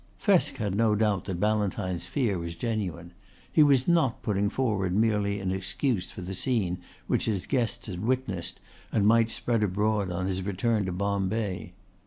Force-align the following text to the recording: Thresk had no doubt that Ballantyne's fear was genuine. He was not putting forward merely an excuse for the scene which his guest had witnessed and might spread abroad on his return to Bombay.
Thresk 0.19 0.53
had 0.57 0.73
no 0.73 0.95
doubt 0.95 1.25
that 1.25 1.39
Ballantyne's 1.39 2.07
fear 2.07 2.39
was 2.39 2.55
genuine. 2.55 3.13
He 3.51 3.61
was 3.61 3.87
not 3.87 4.23
putting 4.23 4.49
forward 4.49 4.95
merely 4.95 5.39
an 5.39 5.51
excuse 5.51 6.09
for 6.09 6.21
the 6.23 6.33
scene 6.33 6.79
which 7.05 7.25
his 7.25 7.45
guest 7.45 7.85
had 7.85 8.03
witnessed 8.03 8.59
and 8.91 9.05
might 9.05 9.29
spread 9.29 9.61
abroad 9.61 10.09
on 10.09 10.25
his 10.25 10.41
return 10.41 10.85
to 10.87 10.91
Bombay. 10.91 11.73